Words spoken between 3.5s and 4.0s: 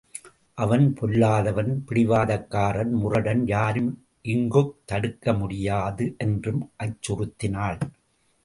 யாரும்